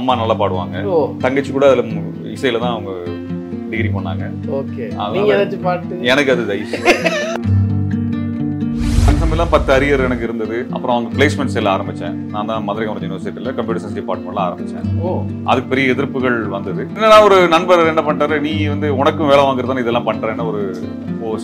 [0.00, 0.76] அம்மா நல்லா பாடுவாங்க.
[1.24, 1.84] தங்கச்சி கூட அதுல
[2.36, 2.92] இசையில தான் அவங்க
[3.72, 4.24] டிகிரி பண்ணாங்க.
[4.60, 4.86] ஓகே.
[6.12, 6.44] எனக்கு அது
[9.22, 10.56] சமயம்லாம் பத்து அரியர் எனக்கு இருந்தது.
[10.74, 12.14] அப்புறம் அவங்க பிளேஸ்மெண்ட் செல்ல ஆரம்பிச்சேன்.
[12.34, 14.86] நான் தான் மதுரை கவர்மெண்ட் யூனிவர்சிட்டியில் கம்ப்யூட்டர் சயின்ஸ் டிபார்ட்மெண்ட்ல ஆரம்பிச்சேன்.
[15.50, 16.82] அதுக்கு பெரிய எதிர்ப்புகள் வந்தது.
[16.94, 20.62] என்னன்னா ஒரு நண்பர் என்ன பண்ணிட்டாரு நீ வந்து உனக்கும் வேலை வாங்குறது இதெல்லாம் பண்றேன்னு ஒரு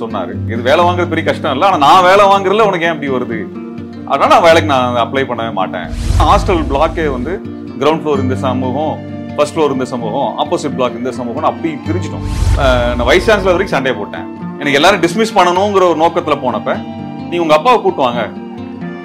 [0.02, 0.32] சொன்னாரு.
[0.52, 3.38] இது வேலை வாங்குறது பெரிய கஷ்டம் இல்லை ஆனா நான் வேலை வாங்குறதுல உனக்கு ஏன் இப்படி வருது?
[4.11, 5.88] அதனால நான் வேலைக்கு நான் அப்ளை பண்ணவே மாட்டேன்.
[6.29, 7.34] ஹாஸ்டல் பிளாக்கே வந்து
[7.80, 8.95] கிரவுண்ட் ஃப்ளோர் இந்த சமூகம்
[9.36, 12.27] ஃபர்ஸ்ட் ஃப்ளோர் இந்த சமூகம் ஆப்போசிட் பிளாக் இந்த சமூகம் அப்படி பிரிச்சிட்டோம்
[12.96, 14.27] நான் வைஸ் சான்சலர் வரைக்கும் சண்டையை போட்டேன்.
[14.60, 16.77] எனக்கு எல்லாரும் டிஸ்மிஸ் பண்ணணுங்கிற ஒரு நோக்கத்தில் போனப்ப
[17.30, 18.23] நீ உங்க அப்பாவை கூட்டுவாங்க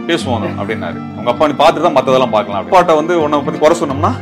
[0.10, 1.00] பேசுவாங்க அப்படின்னாரு.
[1.20, 4.14] உங்க அப்பா நீ பார்த்துட்டு தான் மற்றதெல்லாம் பார்க்கலாம் அப்பாட்ட வந்து உன்னை பத்தி குறை சொன்னோம்னா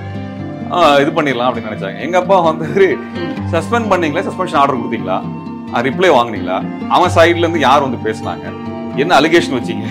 [1.03, 1.99] இது பண்ணிடலாம் அப்படின்னு நினைச்சாங்க.
[2.05, 2.65] எங்க அப்பா வந்து
[3.53, 4.25] சஸ்பெண்ட் பண்ணீங்களா?
[4.29, 5.19] சஸ்பென்ஷன் ஆர்டர் கொடுத்தீங்களா?
[5.87, 6.57] ரிப்ளை வாங்கினீங்களா?
[6.95, 8.45] அவன் சைட்லேருந்து யார் வந்து பேசுனாங்க?
[9.03, 9.85] என்ன அலிகேஷன் வச்சீங்க?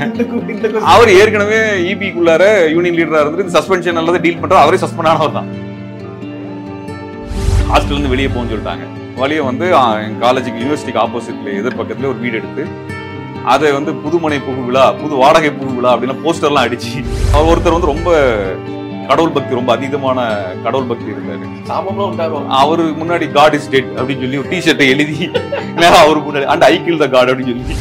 [0.93, 1.59] அவர் ஏற்கனவே
[1.91, 2.45] இபிக்குள்ளார
[2.75, 5.51] யூனியன் லீடரா இருந்துட்டு சஸ்பென்ஷன் அல்லது டீல் பண்ற அவரே சஸ்பெண்ட் ஆனவர் தான்.
[7.71, 8.87] ஹாஸ்டல்ல இருந்து வெளியே போன்னு சொல்லிட்டாங்க.
[9.23, 9.67] வெளியே வந்து
[10.25, 12.65] காலேஜுக்கு யூனிவர்சிட்டிக்கு ஆப்போசிட்ல எதிர்பக்கத்துல ஒரு வீடு எடுத்து
[13.53, 16.95] அதை வந்து புதுமனை புகு விழா புது வாடகை புகு விழா அப்படின்னு போஸ்டர்லாம் அடிச்சு
[17.35, 18.11] அவர் ஒருத்தர் வந்து ரொம்ப
[19.11, 20.19] கடவுள் பக்தி ரொம்ப அதீதமான
[20.65, 21.47] கடவுள் பக்தி இருந்தாரு.
[22.63, 25.17] அவரு முன்னாடி காட் இஸ் டெட் அப்படின்னு சொல்லி ஒரு டிஷர்ட்டை எழுதி
[26.03, 27.79] அவரு முன்னாடி and I kill the God அப்படின்னு சொல்லி.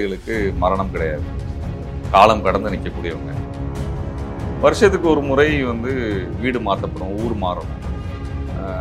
[0.00, 1.26] போராளிகளுக்கு மரணம் கிடையாது.
[2.14, 3.32] காலம் கடந்து நிற்கக்கூடியவங்க.
[4.64, 5.90] வருஷத்துக்கு ஒரு முறை வந்து
[6.42, 7.70] வீடு மாற்றப்படும் ஊர் மாறும்.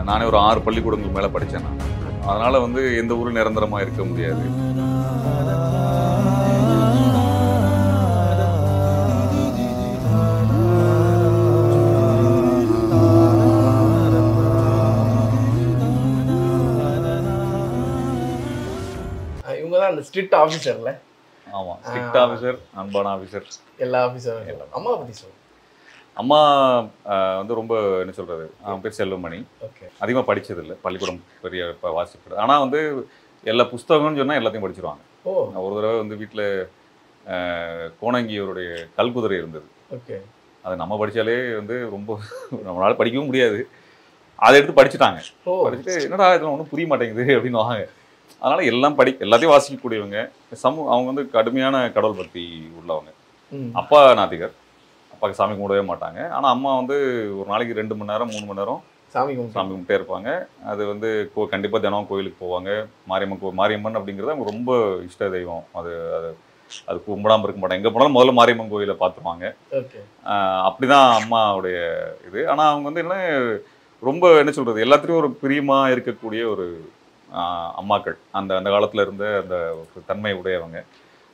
[0.08, 1.84] நானே ஒரு ஆறு பள்ளிக்கூடங்கள் மேலே படித்தேன் நான்.
[2.30, 4.46] அதனால வந்து எந்த ஊரும் நிரந்தரமாக இருக்க முடியாது.
[19.60, 20.92] இவங்க தான் அந்த ஸ்ட்ரிக்ட் ஆஃபீஸர்ல
[21.88, 23.46] ஸ்ட்ரிக்ட் ஆஃபீஸர் அன்பான ஆஃபீஸர்
[23.86, 25.38] எல்லா ஆஃபீஸரும் அம்மா பத்தி சொல்லுங்க
[26.22, 26.40] அம்மா
[27.40, 29.40] வந்து ரொம்ப என்ன சொல்றது அவன் பேர் செல்வமணி.
[29.68, 30.76] ஓகே அதிகமாக படிச்சதில்லை.
[30.82, 32.38] பள்ளிக்கூடம் பெரிய வாசிப்பு.
[32.44, 32.80] ஆனால் வந்து
[33.44, 35.04] எல்லா புஸ்தகம்னு சொன்னால் எல்லாத்தையும் படிச்சிருவாங்க.
[35.24, 35.34] ஓ.
[35.66, 36.48] ஒரு தடவை வந்து வீட்டில்
[38.02, 39.68] கோணங்கியவருடைய கல்குதிரை இருந்தது.
[39.96, 40.18] ஓகே
[40.66, 42.20] அது நம்ம படிச்சாலே வந்து ரொம்ப
[42.66, 43.60] நம்மளால படிக்கவும் முடியாது.
[44.48, 45.22] அதை எடுத்து படிச்சுட்டாங்க.
[45.46, 47.88] படிச்சுட்டு என்னடா இதெல்லாம் ஒன்றும் புரிய மாட்டேங்குது அப்படின்னு வாங்க.
[48.42, 50.20] அதனால எல்லாம் படி எல்லாத்தையும் வாசிக்கக்கூடியவங்க
[50.64, 52.44] சமூக அவங்க வந்து கடுமையான கடவுள் பக்தி
[52.80, 53.12] உள்ளவங்க.
[53.82, 54.54] அப்பா நாத்திகர்.
[55.14, 56.20] அப்பாவுக்கு சாமி கும்பிடவே மாட்டாங்க.
[56.36, 56.98] ஆனால் அம்மா வந்து
[57.40, 58.82] ஒரு நாளைக்கு ரெண்டு மணி நேரம் மூணு மணி நேரம்
[59.14, 60.30] சாமி கும்பிட்டு சாமி கும்பிட்டே இருப்பாங்க.
[60.72, 62.70] அது வந்து கோ கண்டிப்பாக தினம் கோயிலுக்கு போவாங்க.
[63.12, 65.66] மாரியம்மன் கோ மாரியம்மன் அப்படிங்கிறது அவங்க ரொம்ப இஷ்ட தெய்வம்.
[65.80, 66.30] அது அது
[66.90, 67.82] அது கும்பிடாம இருக்க மாட்டாங்க.
[67.82, 69.46] எங்கே போனாலும் முதல்ல மாரியம்மன் கோயிலை பார்த்துருவாங்க.
[70.68, 71.78] அப்படிதான் அம்மாவுடைய
[72.30, 72.40] இது.
[72.54, 73.18] ஆனா அவங்க வந்து என்ன
[74.10, 76.68] ரொம்ப என்ன சொல்றது எல்லாத்துலயும் ஒரு பிரியமா இருக்கக்கூடிய ஒரு
[77.80, 78.18] அம்மாக்கள்.
[78.40, 79.56] அந்த அந்த காலத்துல இருந்த அந்த
[80.10, 80.80] தன்மை உடையவங்க.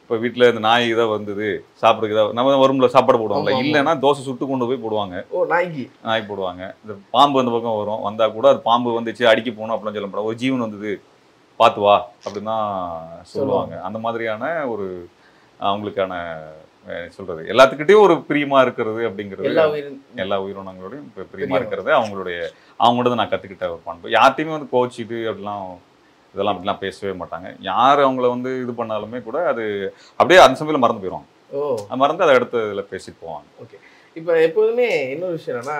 [0.01, 1.45] இப்போ வீட்டில் இந்த நாய் இதை வந்தது
[1.81, 3.61] சாப்பிடுறதுக்கு இதை நம்ம வரும்ல சாப்பாடு போடுவாங்கல்ல.
[3.65, 5.15] இல்லைன்னா தோசை சுட்டு கொண்டு போய் போடுவாங்க.
[5.35, 5.85] ஓ நாய்க்கு.
[6.07, 6.63] நாய் போடுவாங்க.
[6.83, 8.03] இந்த பாம்பு அந்த பக்கம் வரும்.
[8.07, 10.93] வந்தா கூட அது பாம்பு வந்துச்சு அடிக்க போகணும் அப்படிலாம் சொல்ல ஒரு ஜீவன் வந்தது
[11.59, 12.69] பார்த்து வா அப்படின்னு தான்
[13.33, 13.73] சொல்லுவாங்க.
[13.87, 14.87] அந்த மாதிரியான ஒரு
[15.59, 16.13] அவங்களுக்கான
[17.15, 17.41] சொல்றது.
[17.53, 19.49] எல்லாத்துக்கிட்டையும் ஒரு பிரியமா இருக்கிறது அப்படிங்கிறது
[20.23, 21.57] எல்லா உயிரினங்களோடையும் பிரியமா.
[21.61, 21.91] இருக்கிறது.
[21.99, 22.37] அவங்களுடைய
[22.85, 24.13] அவங்களோட நான் கத்துக்கிட்ட ஒரு பண்பு.
[24.17, 25.67] யார்ட்டையுமே வந்து கோச்சிட்டு அப்படிலாம்
[26.33, 27.49] இதெல்லாம் அப்படிலாம் பேசவே மாட்டாங்க.
[27.71, 29.65] யார் அவங்கள வந்து இது பண்ணாலுமே கூட அது
[30.19, 33.77] அப்படியே அந்த சமயத்தில் மறந்து போயிடுவாங்க மறந்து அதை அடுத்த இதில் பேசிட்டு போவாங்க.
[34.19, 35.79] இப்போ எப்போதுமே இன்னொரு விஷயம் என்னன்னா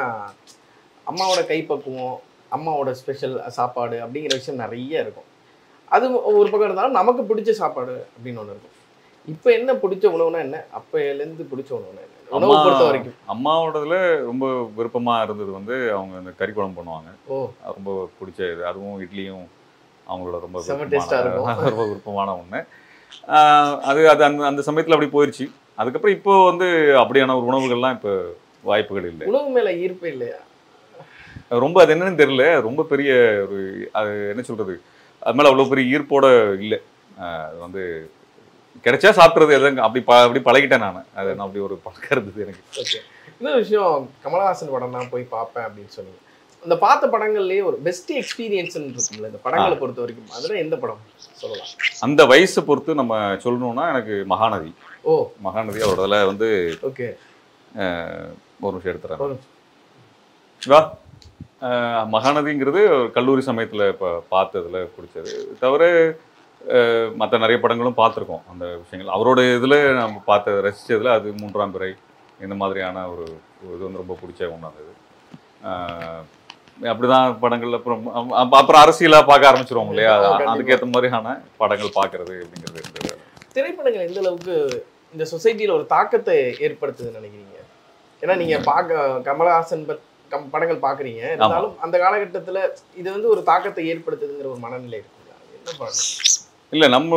[1.12, 2.16] அம்மாவோட கைப்பக்குவம்
[2.56, 5.30] அம்மாவோட ஸ்பெஷல் சாப்பாடு அப்படிங்கிற விஷயம் நிறைய இருக்கும்.
[5.96, 6.06] அது
[6.40, 8.75] ஒரு பக்கம் இருந்தாலும் நமக்கு பிடிச்ச சாப்பாடு அப்படின்னு ஒன்று இருக்கும்.
[9.28, 10.64] இப்போ என்ன பிடிச்ச உணவுனா என்ன?
[10.74, 12.14] அப்பையிலேருந்து பிடிச்ச உணவுனா என்ன?
[12.30, 13.14] உணவு அம்மா- பொறுத்த வரைக்கும்.
[13.28, 17.10] அம்மாவோடதுல ரொம்ப விருப்பமா இருந்தது வந்து அவங்க இந்த கறி குழம்பு பண்ணுவாங்க.
[17.28, 17.50] ஓ.
[17.66, 18.66] ரொம்ப பிடிச்ச இது.
[18.66, 19.46] அதுவும் இட்லியும்
[20.08, 20.62] அவங்களோட ரொம்ப.
[21.66, 22.66] ரொம்ப விருப்பமான
[23.28, 25.52] ஆஹ் அது அது அந்த அந்த சமயத்துல அப்படி போயிருச்சு.
[25.76, 26.66] அதுக்கப்புறம் இப்போ வந்து
[26.98, 28.12] அப்படியான ஒரு உணவுகள்லாம் இப்போ
[28.64, 29.28] வாய்ப்புகள் இல்லை.
[29.28, 30.36] உணவு மேல ஈர்ப்பே இல்லையா?
[31.50, 32.62] ரொம்ப அது என்னன்னு தெரியல.
[32.62, 33.12] ரொம்ப பெரிய
[33.50, 34.82] ஒரு அது என்ன சொல்றது?
[35.20, 36.26] அது மேல அவ்வளவு பெரிய ஈர்ப்போட
[36.60, 36.80] இல்லை.
[37.18, 38.10] அது வந்து
[38.86, 41.06] கிடைச்சா சாப்பிட்றது எதுங்க அப்படி ப அப்படி பழகிட்டேன் நான்.
[41.20, 42.64] அது நான் அப்படி ஒரு பழக்கம் இருந்தது எனக்கு.
[42.84, 43.00] ஓகே
[43.40, 43.94] இன்னொரு விஷயம்
[44.26, 46.20] கமலஹாசன் படம் தான் போய் பார்ப்பேன் அப்படின்னு சொன்னீங்க.
[46.66, 50.30] அந்த பார்த்த படங்கள்லயே ஒரு பெஸ்ட் எக்ஸ்பீரியன்ஸ் இருக்கும்ல இந்த படங்களை பொறுத்த வரைக்கும்.
[50.38, 51.02] அதுல எந்த படம்
[51.42, 51.72] சொல்லலாம்?
[52.08, 54.72] அந்த வயசை பொறுத்து நம்ம சொல்லணும்னா எனக்கு மகாநதி.
[55.04, 55.16] ஓ.
[55.48, 56.50] மகாநதி அவரோடதுல வந்து
[56.90, 57.08] ஓகே
[58.66, 59.42] ஒரு நிமிஷம் எடுத்துறேன்.
[60.62, 60.80] வா
[62.14, 65.32] மகாநதிங்கிறது ஒரு கல்லூரி சமயத்தில் இப்போ பார்த்ததுல பிடிச்சது
[65.64, 65.84] தவிர
[67.16, 68.42] மற்ற நிறைய படங்களும் பார்த்துருக்கோம்.
[68.52, 69.16] அந்த விஷயங்கள்.
[69.16, 71.94] அவரோட இதில் நம்ம பார்த்த ரசித்ததில் அது மூன்றாம் பிறை.
[72.42, 73.24] இந்த மாதிரியான ஒரு
[73.64, 74.94] இது வந்து ரொம்ப பிடிச்ச ஒன்றா இருந்தது
[75.64, 76.24] ஆஹ்
[76.82, 80.40] அப்படிதான் படங்கள் அப்புறம் அப்~ அப்புறம் அரசியலாக பார்க்க ஆரம்பிச்சிருவோம் இல்லையா.
[80.40, 83.18] அதுக்கேற்ற மாதிரியான படங்கள் பார்க்கறது அப்படிங்கிறது இருந்தது
[83.54, 87.60] திரைப்படங்கள் எந்த அளவுக்கு இந்த சொசைட்டில ஒரு தாக்கத்தை ஏற்படுத்துதுன்னு நினைக்கிறீங்க?
[88.22, 90.00] ஏன்னா நீங்க பார்க்க கமலஹாசன் பத்-
[90.30, 95.56] கம் படங்கள் பாக்குறீங்க இருந்தாலும் அந்த காலகட்டத்துல இது வந்து ஒரு தாக்கத்தை ஏற்படுத்துதுங்கிற ஒரு மனநிலை இருக்குங்களா?
[95.58, 95.94] என்ன படம்?
[96.76, 97.16] இல்லை நம்ம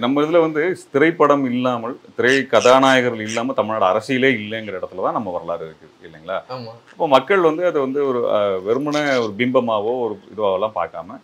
[0.00, 5.64] நம்ம இதில் வந்து திரைப்படம் இல்லாமல் திரை கதாநாயகர்கள் இல்லாமல் தமிழ்நாடு அரசியலே இல்லைங்கிற இடத்துல தான் நம்ம வரலாறு
[5.66, 6.38] இருக்குது இல்லைங்களா?
[6.92, 8.20] இப்போ மக்கள் வந்து அதை வந்து ஒரு
[8.64, 11.18] வெறுமனே ஒரு பிம்பமாவோ ஒரு இதுவாகலாம் பார்க்காம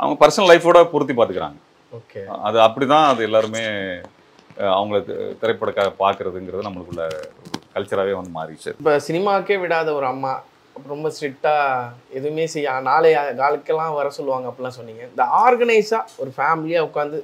[0.00, 1.58] அவங்க பர்சனல் லைஃபோட பொருத்தி பார்த்துக்கிறாங்க.
[1.92, 2.20] ஓகே.
[2.42, 3.64] அது அப்படிதான் அது எல்லாருமே
[4.56, 7.02] அஹ், அவங்கள தி- திரைப்படக்காக பார்க்கறதுங்கிறது நம்மளுக்குள்ள
[7.74, 8.70] கல்ச்சராகவே வந்து மாறிடுச்சு.
[8.76, 10.32] இப்ப சினிமாக்கே விடாத ஒரு அம்மா
[10.92, 11.54] ரொம்ப ஸ்ட்ரிக்டா
[12.18, 13.10] எதுவுமே செய்ய நாளை
[13.40, 15.02] காலுக்கெல்லாம் வர சொல்லுவாங்க அப்படிலாம் சொன்னீங்க.
[15.12, 17.18] இந்த ஆர்கனைஸா ஒரு ஃபேமிலியா உட்காந்து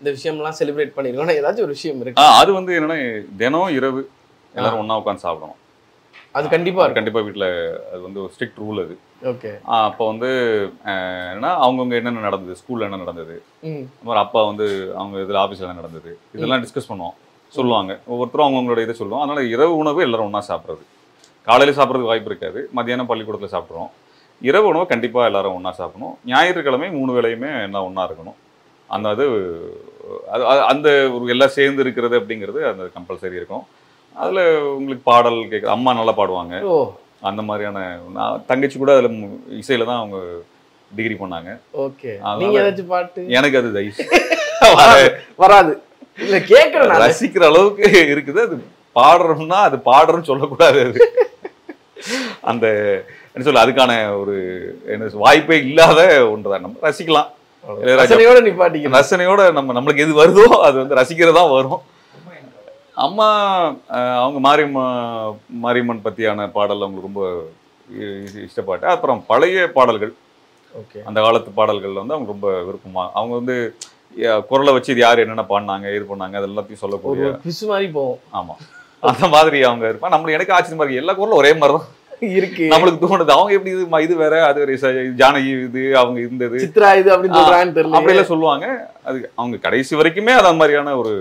[0.00, 2.24] இந்த விஷயம்லாம் செலிப்ரேட் பண்ணிருக்கோம் ஏதாச்சும் ஒரு விஷயம் இருக்கு.
[2.40, 2.98] அது வந்து என்னன்னா
[3.42, 4.02] தினம் இரவு
[4.54, 5.60] எல்லாரும் ஒண்ணா உட்காந்து சாப்பிடணும்.
[6.38, 6.98] அது கண்டிப்பா இருக்கும்.
[7.00, 7.48] கண்டிப்பா வீட்டில்
[7.90, 8.94] அது வந்து ஒரு ஸ்ட்ரிக்ட் ரூல் அது.
[9.32, 9.50] ஓகே.
[9.74, 10.30] அப்போ வந்து
[10.92, 13.36] என்னன்னா அவங்கவுங்க என்னென்ன நடந்தது ஸ்கூல்ல என்ன நடந்தது
[14.00, 14.66] அப்புறம் அப்பா வந்து
[15.00, 17.16] அவங்க இதில் ஆஃபீஸில் என்ன நடந்தது இதெல்லாம் டிஸ்கஸ் பண்ணுவோம்.
[17.58, 17.92] சொல்லுவாங்க.
[18.12, 19.22] ஒவ்வொருத்தரும் அவங்கவுங்களோட இதை சொல்லுவோம்.
[19.24, 20.84] அதனால இரவு உணவு எல்லாரும் ஒன்றா சாப்பிட்றது.
[21.46, 22.60] காலையில் சாப்பிட்றதுக்கு வாய்ப்பு இருக்காது.
[22.72, 23.90] மத்தியானம் பள்ளிக்கூடத்தில் சாப்பிட்றோம்
[24.42, 26.14] இரவு உணவு கண்டிப்பாக எல்லாரும் ஒன்றா சாப்பிடணும்.
[26.26, 28.38] ஞாயிற்றுக்கிழமை மூணு வேளையுமே எல்லாம் ஒன்றா இருக்கணும்.
[28.90, 29.24] அந்த அது
[30.72, 33.64] அந்த ஒரு எல்லாம் சேர்ந்து இருக்கிறது அப்படிங்கிறது அந்த கம்பல்சரி இருக்கும்.
[34.16, 34.42] அதில்
[34.78, 36.56] உங்களுக்கு பாடல் கேட்குற அம்மா நல்லா பாடுவாங்க.
[36.64, 36.74] ஓ.
[37.22, 37.78] அந்த மாதிரியான
[38.16, 39.14] நான் தங்கச்சி கூட அதில்
[39.60, 40.18] இசையில் தான் அவங்க
[40.90, 41.50] டிகிரி பண்ணாங்க.
[41.86, 42.12] ஓகே.
[42.90, 43.20] பாட்டு?
[43.36, 44.00] எனக்கு அது தைஸ்
[45.42, 45.72] வராது
[46.18, 47.02] இல்ல கேக்குறேன் நான்.
[47.04, 48.40] ரசிக்கிற அளவுக்கு இருக்குது.
[48.46, 48.56] அது
[48.96, 51.00] பாடுறோம்னா அது பாடுறோம்னு சொல்லக்கூடாது அது.
[52.50, 52.66] அந்த
[53.34, 54.34] என்ன சொல்ல அதுக்கான ஒரு
[54.94, 56.00] என்ன வாய்ப்பே இல்லாத
[56.34, 56.64] ஒன்றுதான்.
[56.66, 57.30] நம்ம ரசிக்கலாம்.
[58.00, 61.82] ரசனையோட நிப்பாட்டிக்கணும் ரசனையோட நம்ம நம்மளுக்கு எது வருதோ அது வந்து ரசிக்கிறதா வரும்.
[63.04, 63.28] அம்மா
[64.22, 64.84] அவங்க மாரியம்மா
[65.62, 67.22] மாரியம்மன் பத்தியான பாடல் அவங்களுக்கு ரொம்ப
[68.48, 70.12] இஷ்டப்பட்டு அப்புறம் பழைய பாடல்கள்.
[70.74, 71.00] ஓகே.
[71.08, 73.56] அந்த காலத்து பாடல்கள் வந்து அவங்க ரொம்ப விருப்பமா அவங்க வந்து
[74.50, 77.30] குரலை வச்சு இது யார் என்னென்ன பாடினாங்க இது பண்ணாங்க அது எல்லாத்தையும் சொல்லக்கூடிய
[77.72, 78.20] மாதிரி போவோம்.
[78.40, 78.54] ஆமா.
[79.10, 80.14] அந்த மாதிரி அவங்க இருப்பாங்க.
[80.14, 81.02] நம்மளுக்கு எனக்கு ஆச்சரியமா இருக்கு.
[81.02, 81.90] எல்லா குரலும் ஒரே மாதிரி தான்
[82.38, 82.66] இருக்கு.
[82.72, 83.32] நம்மளுக்கு தோணுது.
[83.36, 86.58] அவங்க எப்படி இது இது வேற அது வேற ஜானகி இது அவங்க இருந்தது.
[86.64, 88.66] சித்ரா இது அப்படின்னு சொல்றான்னு தெரியல அப்படியெல்லாம் சொல்லுவாங்க.
[89.08, 91.12] அது அவங்க கடைசி வரைக்குமே அது அந்த மாதிரியான ஒரு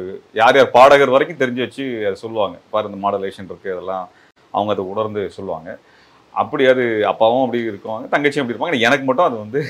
[0.42, 2.56] யார் யார் பாடகர் வரைக்கும் தெரிஞ்சு வச்சு அதை சொல்லுவாங்க.
[2.76, 4.06] பாரு இந்த மாடலேஷன் இருக்கு அதெல்லாம்
[4.58, 5.70] அவங்க அதை உணர்ந்து சொல்லுவாங்க.
[6.42, 8.80] அப்படி அது அப்பாவும் அப்படி இருக்குவாங்க தங்கச்சியும் அப்படி இருப்பாங்க.
[8.88, 9.62] எனக்கு மட்டும் அது வந்து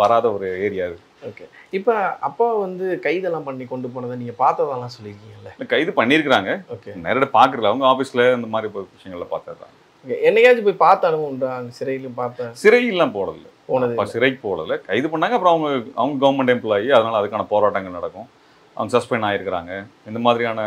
[0.00, 0.98] வராத ஒரு ஏரியா அது.
[1.22, 5.50] ஓகே இப்ப அப்பா வந்து கைதெல்லாம் பண்ணி கொண்டு போனதை நீங்க பார்த்ததெல்லாம் சொல்லியிருக்கீங்கல்ல?
[5.54, 6.50] இல்ல, கைது பண்ணியிருக்கிறாங்க.
[6.74, 9.74] ஓகே நேரடியாக பார்க்கல அவங்க ஆஃபீஸில் இந்த மாதிரி இப்போ விஷயங்கள்ல பார்த்ததுதான்.
[10.04, 11.56] ஓகே என்னைக்காச்சும் போய் பார்த்த அனுபவம் உண்டா?
[11.56, 12.48] அந்த சிறையிலும் பார்த்த?
[12.62, 15.32] சிறையெல்லாம் போடல போனது அப்பா சிறைக்கு போடல கைது பண்ணாங்க.
[15.32, 18.28] அப்புறம் அவங்க அவங்க கவர்மெண்ட் எம்ப்ளாயி அதனால அதுக்கான போராட்டங்கள் நடக்கும்.
[18.76, 19.72] அவங்க சஸ்பெண்ட் ஆகிருக்கிறாங்க
[20.06, 20.60] இந்த மாதிரியான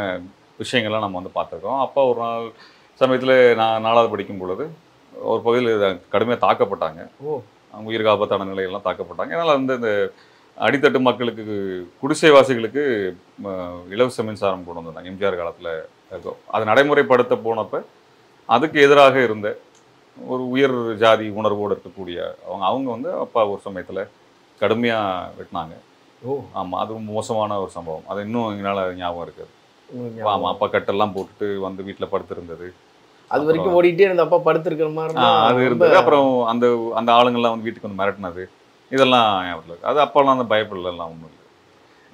[0.60, 1.80] விஷயங்கள்லாம் நம்ம வந்து பார்த்துருக்கோம்.
[1.80, 2.46] அப்பா ஒரு நாள்
[3.02, 4.66] சமயத்தில் நான் நாலாவது படிக்கும் பொழுது
[5.14, 7.02] ஒரு பகுதியில் கடுமையாக தாக்கப்பட்டாங்க.
[7.24, 7.42] ஓ.
[7.74, 9.32] அவங்க உயிருக்கு ஆபத்தான நிலையெல்லாம் தாக்கப்பட்டாங்க.
[9.32, 9.92] அதனால் வந்து இந்த
[10.58, 11.44] அடித்தட்டு மக்களுக்கு
[12.02, 12.84] குடிசைவாசிகளுக்கு
[13.90, 15.72] இலவச மின்சாரம் கொண்டு வந்தாங்க எம்ஜிஆர் காலத்தில்
[16.56, 17.82] அது நடைமுறைப்படுத்த போனப்ப
[18.50, 19.48] அதுக்கு எதிராக இருந்த
[20.18, 22.18] ஒரு உயர் ஜாதி உணர்வோடு இருக்கக்கூடிய
[22.48, 24.02] அவங்க அவங்க வந்து அப்பா ஒரு சமயத்தில்
[24.62, 25.76] கடுமையாக வெட்டினாங்க.
[26.22, 26.34] ஓ.
[26.54, 28.06] ஆமாம் அது மோசமான ஒரு சம்பவம்.
[28.08, 29.52] அது இன்னும் எங்களால் ஞாபகம் இருக்குது
[30.26, 32.68] ஆமாம் அப்பா கட்டெல்லாம் போட்டுட்டு வந்து வீட்டில் படுத்திருந்தது.
[33.32, 35.96] அது வரைக்கும் ஓடிட்டே இருந்த அப்பா படுத்திருக்கிற மாதிரி அது இருந்தது.
[35.96, 38.46] அப்புறம் அந்த அந்த ஆளுங்கள்லாம் வந்து வீட்டுக்கு வந்து மிரட்டினது.
[38.96, 39.90] இதெல்லாம் ஞாபகம் இருக்கு.
[39.92, 41.40] அது அப்போல்லாம் அந்த பயப்படலாம் ஒன்றும் இல்லை.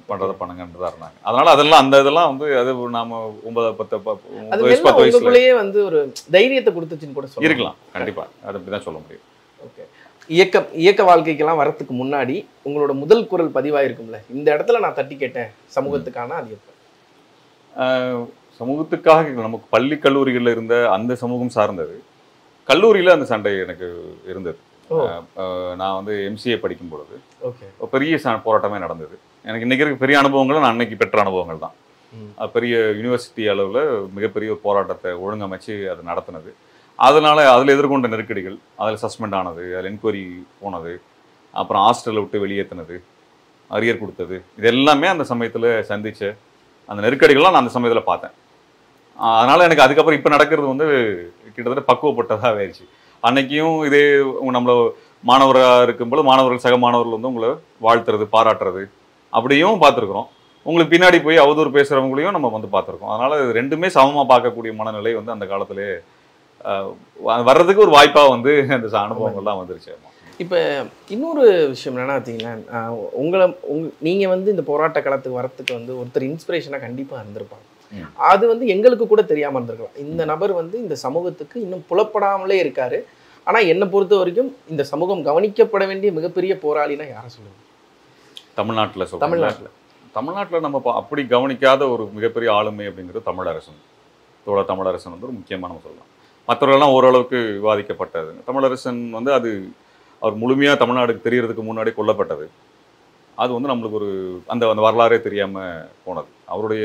[0.09, 1.17] பண்ணுறத பண்ணுங்கன்னு தான் இருந்தாங்க.
[1.27, 3.17] அதனால அதெல்லாம் அந்த இதெல்லாம் வந்து அது நாம
[3.48, 6.00] ஒன்பது பத்து ஒன்பது வயசு பத்து வயசுல உங்களுக்குள்ளேயே வந்து ஒரு
[6.36, 7.77] தைரியத்தை கொடுத்துச்சுன்னு கூட இருக்கலாம்.
[7.95, 8.25] கண்டிப்பா.
[8.45, 9.25] அது அப்படிதான் சொல்ல முடியும்.
[9.67, 9.83] ஓகே.
[10.38, 12.36] இயக்க இயக்க வாழ்க்கைக்கெல்லாம் வரத்துக்கு முன்னாடி
[12.67, 14.17] உங்களோட முதல் குரல் பதிவாயிருக்கும்ல.
[14.38, 15.51] இந்த இடத்துல நான் தட்டி கேட்டேன்.
[15.75, 16.71] சமூகத்துக்கான அது எப்போ?
[18.59, 21.95] சமூகத்துக்காக நமக்கு பள்ளி கல்லூரிகளில் இருந்த அந்த சமூகம் சார்ந்தது.
[22.69, 23.88] கல்லூரியில் அந்த சண்டை எனக்கு
[24.31, 24.59] இருந்தது.
[25.79, 27.15] நான் வந்து எம்சிஏ படிக்கும் பொழுது.
[27.96, 28.15] பெரிய
[28.48, 29.15] போராட்டமே நடந்தது.
[29.48, 31.75] எனக்கு இன்னைக்கு இருக்க பெரிய அனுபவங்களும் நான் அன்னைக்கு பெற்ற அனுபவங்கள் தான்.
[32.55, 33.84] பெரிய யூனிவர்சிட்டி அளவில்
[34.17, 36.51] மிகப்பெரிய போராட்டத்தை ஒழுங்கமைச்சு அது நடத்தினது.
[37.08, 40.24] அதனால அதில் எதிர்கொண்ட நெருக்கடிகள் அதில் சஸ்பெண்ட் ஆனது அதில் என்கொயரி
[40.62, 40.93] போனது
[41.60, 42.96] அப்புறம் ஹாஸ்டலை விட்டு வெளியேற்றினது
[43.75, 44.38] அரியர் கொடுத்தது.
[44.60, 46.24] இது எல்லாமே அந்த சமயத்தில் சந்திச்ச
[46.89, 48.36] அந்த நெருக்கடிகள்லாம் நான் அந்த சமயத்தில் பார்த்தேன்.
[49.38, 50.88] அதனால எனக்கு அதுக்கப்புறம் இப்போ நடக்கிறது வந்து
[51.53, 52.86] கிட்டத்தட்ட பக்குவப்பட்டதாக ஆயிடுச்சு.
[53.28, 54.04] அன்னைக்கும் இதே
[54.56, 54.74] நம்மள
[55.30, 57.50] மாணவராக இருக்கும்போது மாணவர்கள் சக மாணவர்கள் வந்து உங்களை
[57.86, 58.84] வாழ்த்துறது பாராட்டுறது
[59.34, 60.30] அப்படியும் பார்த்துருக்குறோம்.
[60.66, 63.12] உங்களுக்கு பின்னாடி போய் அவதூறு பேசுகிறவங்களையும் நம்ம வந்து பார்த்துருக்கோம்.
[63.16, 65.90] அதனால் இது ரெண்டுமே சமமாக பார்க்கக்கூடிய மனநிலை வந்து அந்த காலத்திலே
[67.50, 69.94] வர்றதுக்கு ஒரு வாய்ப்பாக வந்து அந்த அனுபவங்கள்லாம் வந்துருச்சு.
[70.44, 70.58] இப்போ
[71.14, 72.62] இன்னொரு விஷயம் என்னென்னா பார்த்தீங்களேன்
[73.22, 77.66] உங்களை உங் நீங்கள் வந்து இந்த போராட்ட காலத்துக்கு வரத்துக்கு வந்து ஒருத்தர் இன்ஸ்பிரேஷனாக கண்டிப்பாக இருந்திருப்பாங்க.
[78.31, 79.98] அது வந்து எங்களுக்கு கூட தெரியாமல் இருந்திருக்கலாம்.
[80.05, 83.00] இந்த நபர் வந்து இந்த சமூகத்துக்கு இன்னும் புலப்படாமலே இருக்காரு.
[83.48, 87.60] ஆனால் என்னை பொறுத்த வரைக்கும் இந்த சமூகம் கவனிக்கப்பட வேண்டிய மிகப்பெரிய போராளினா யாரை சொல்லுங்க
[88.60, 89.25] தமிழ்நாட்டுல சொல்றேன்.
[89.25, 89.75] தமிழ்நாட்டில்.
[90.17, 93.79] தமிழ்நாட்டுல நம்ம அப்படி கவனிக்காத ஒரு மிகப்பெரிய ஆளுமை அப்படிங்கிறது தமிழரசன்.
[94.46, 96.10] தோழர் தமிழரசன் வந்து ஒரு முக்கியமா நம்ம சொல்லலாம்.
[96.48, 98.31] மற்றவர்கள்லாம் ஓரளவுக்கு விவாதிக்கப்பட்டது.
[98.48, 99.50] தமிழரசன் வந்து அது
[100.22, 102.46] அவர் முழுமையா தமிழ்நாடுக்கு தெரியறதுக்கு முன்னாடி கொல்லப்பட்டது.
[103.36, 104.10] அது வந்து நம்மளுக்கு ஒரு
[104.53, 105.65] அந்த அந்த வரலாறே தெரியாம
[106.05, 106.31] போனது.
[106.46, 106.84] அவருடைய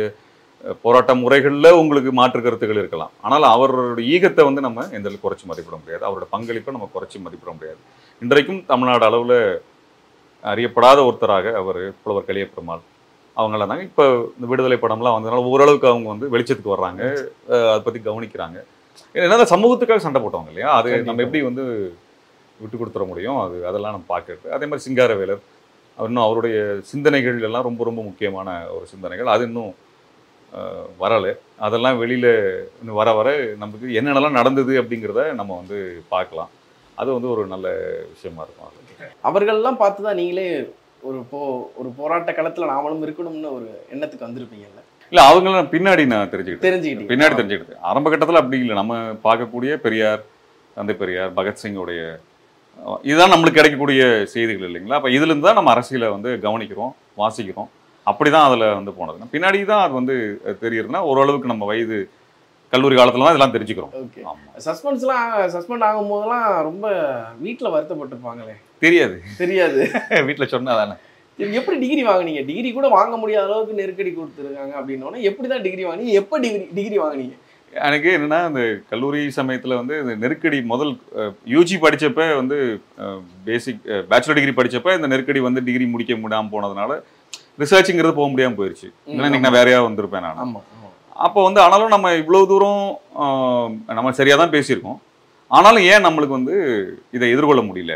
[0.84, 3.12] போராட்ட முறைகள்ல உங்களுக்கு மாற்று கருத்துக்கள் இருக்கலாம்.
[3.26, 6.02] ஆனால் அவருடைய ஈகத்தை வந்து நம்ம எந்த அளவுக்கு குறைச்சி மதிப்பிட முடியாது.
[6.08, 7.80] அவரோட பங்களிப்பை நம்ம குறைச்சி மதிப்பிட முடியாது.
[8.24, 9.34] இன்றைக்கும் தமிழ்நாடு அளவுல
[10.52, 12.82] அறியப்படாத ஒருத்தராக அவர் புலவர் கலிய பெருமாள்.
[13.36, 14.04] அவங்களாம் தாங்க இப்போ
[14.36, 17.02] இந்த விடுதலை படம்லாம் வந்ததுனால ஓரளவுக்கு அவங்க வந்து வெளிச்சத்துக்கு வர்றாங்க.
[17.70, 18.58] அதை பற்றி கவனிக்கிறாங்க.
[19.14, 20.70] ஏன்னா சமூகத்துக்காக சண்டை போட்டவங்க இல்லையா?
[20.80, 21.22] அது நம்ம.
[21.26, 21.64] எப்படி வந்து
[22.62, 23.38] விட்டு கொடுத்துட முடியும்?
[23.44, 25.42] அது அதெல்லாம் நம்ம பார்க்கறது அதே மாதிரி சிங்காரவேலர்.
[25.98, 26.58] இன்னும் அவருடைய
[26.90, 29.28] சிந்தனைகள் எல்லாம் ரொம்ப ரொம்ப முக்கியமான ஒரு சிந்தனைகள்.
[29.34, 29.72] அது இன்னும்
[31.02, 31.32] வரலை.
[31.66, 32.30] அதெல்லாம் வெளியில்
[32.80, 33.28] இன்னும் வர வர
[33.62, 35.78] நமக்கு என்னென்னலாம் நடந்தது அப்படிங்கிறத நம்ம வந்து
[36.14, 36.50] பார்க்கலாம்.
[37.00, 37.68] அது வந்து ஒரு நல்ல
[38.14, 38.82] விஷயமா இருக்கும்
[39.28, 40.46] அவர்கள்லாம் பார்த்து தான் நீங்களே
[41.08, 41.40] ஒரு போ
[41.80, 44.82] ஒரு போராட்ட களத்தில் நாமளும் இருக்கணும்னு ஒரு எண்ணத்துக்கு வந்திருப்பீங்கல்ல?
[45.12, 46.68] இல்லை அவங்களாம் பின்னாடி நான் தெரிஞ்சுக்கிட்டேன்.
[46.68, 47.10] தெரிஞ்சுக்கிட்டீங்க.
[47.12, 48.76] பின்னாடி தெரிஞ்சுக்கிட்டு ஆரம்ப கட்டத்தில் அப்படி இல்லை.
[48.80, 48.94] நம்ம
[49.26, 50.22] பார்க்கக்கூடிய பெரியார்
[50.76, 52.02] தந்தை பெரியார் பகத்சிங்கோடைய
[53.08, 54.02] இதுதான் நம்மளுக்கு கிடைக்கக்கூடிய
[54.34, 54.98] செய்திகள் இல்லைங்களா?
[54.98, 57.68] அப்போ இதுலேருந்து தான் நம்ம அரசியலை வந்து கவனிக்கிறோம் வாசிக்கிறோம்.
[58.06, 59.32] அப்படி தான் அதில் வந்து போனது.
[59.34, 60.16] பின்னாடி தான் அது வந்து
[60.64, 61.98] தெரியுதுன்னா ஓரளவுக்கு நம்ம வயது
[62.72, 63.92] கல்லூரி காலத்துல தான் இதெல்லாம் தெரிஞ்சுக்கிறோம்.
[64.02, 64.20] ஓகே.
[64.30, 66.86] ஆமாம் சஸ்பென்ஸ்லாம் சஸ்பெண்ட் ஆகும் போதெல்லாம் ரொம்ப
[67.44, 68.54] வீட்டில் வருத்தப்பட்டிருப்பாங்களே.
[68.84, 69.16] தெரியாது.
[69.42, 69.80] தெரியாது.
[70.28, 70.96] வீட்டில் சொன்னா தானே
[71.58, 72.42] எப்படி டிகிரி வாங்குனீங்க?
[72.48, 76.14] டிகிரி கூட வாங்க முடியாத அளவுக்கு நெருக்கடி கொடுத்துருக்காங்க அப்படின்னோடனே எப்படி தான் டிகிரி வாங்குனீங்க?
[76.20, 77.34] எப்போ டிகிரி டிகிரி வாங்குனீங்க?
[77.72, 80.92] எனக்கு என்னன்னா இந்த கல்லூரி சமயத்தில் வந்து இந்த நெருக்கடி முதல்
[81.54, 82.58] யூஜி படிச்சப்ப வந்து
[83.46, 83.80] பேசிக்
[84.10, 86.92] பேச்சுலர் டிகிரி படிச்சப்ப இந்த நெருக்கடி வந்து டிகிரி முடிக்க முடியாமல் போனதுனால
[87.62, 90.54] ரிசர்ச்சுங்கிறது போக முடியாமல் போயிடுச்சு இல்லைன்னா இன்னைக்கு நான் வேறையா வந்திருப்பேன் நான்.
[91.26, 92.82] அப்போ வந்து ஆனாலும் நம்ம இவ்வளவு தூரம்
[93.98, 94.98] நம்ம சரியாக தான் பேசியிருக்கோம்.
[95.56, 96.54] ஆனாலும் ஏன் நம்மளுக்கு வந்து
[97.16, 97.94] இதை எதிர்கொள்ள முடியல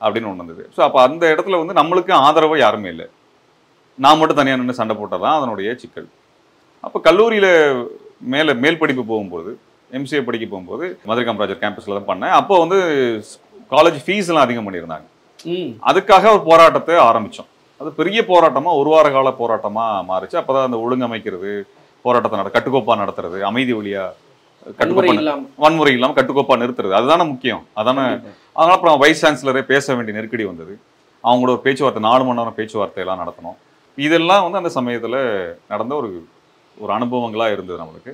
[0.00, 0.64] அப்படின்னு ஒன்று வந்தது.
[0.74, 3.06] ஸோ அப்போ அந்த இடத்துல வந்து நம்மளுக்கு ஆதரவு யாருமே இல்லை.
[4.04, 6.08] நான் மட்டும் தனியாக நின்று சண்டை போட்டால் தான் அதனுடைய சிக்கல்.
[6.86, 7.50] அப்போ கல்லூரியில்
[8.34, 9.50] மேலே மேல் படிப்பு போகும்போது
[9.96, 12.34] எம்சிஏ படிக்க போகும்போது மதுரை காமராஜர் கேம்பஸில் தான் பண்ணேன்.
[12.40, 12.78] அப்போ வந்து
[13.74, 15.06] காலேஜ் ஃபீஸ்லாம் அதிகம் பண்ணியிருந்தாங்க.
[15.90, 20.36] அதுக்காக ஒரு போராட்டத்தை ஆரம்பித்தோம் அது பெரிய போராட்டமாக ஒரு வார கால போராட்டமாக மாறுச்சு.
[20.40, 21.50] அப்போ தான் அந்த ஒழுங்கமைக்கிறது
[22.04, 24.14] போராட்டத்தை நட கட்டுக்கோப்பாக நடத்துறது அமைதி வழியாக
[25.64, 26.94] வன்முறை இல்லாமல் கட்டுக்கோப்பாக நிறுத்துறது.
[26.98, 27.62] அதுதானே முக்கியம்.
[27.80, 28.04] அதானே?
[28.56, 30.74] அதனால அப்புறம் வைஸ் சான்சலரே பேச வேண்டிய நெருக்கடி வந்தது.
[31.24, 33.58] அவங்களோட பேச்சுவார்த்தை நாலு மணி நேரம் பேச்சுவார்த்தை எல்லாம் நடத்தணும்.
[33.98, 35.20] இதெல்லாம் வந்து அந்த சமயத்தில்
[35.72, 36.10] நடந்த ஒரு
[36.82, 38.12] ஒரு அனுபவங்களாக இருந்தது நம்மளுக்கு.